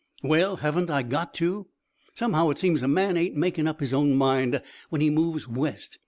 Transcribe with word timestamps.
"Well, 0.23 0.55
haven't 0.55 0.89
I 0.89 1.03
got 1.03 1.31
to? 1.35 1.67
Somehow 2.15 2.49
it 2.49 2.57
seems 2.57 2.81
a 2.81 2.87
man 2.87 3.17
ain't 3.17 3.35
making 3.37 3.67
up 3.67 3.79
his 3.79 3.93
own 3.93 4.15
mind 4.15 4.59
when 4.89 4.99
he 4.99 5.11
moves 5.11 5.47
West. 5.47 5.99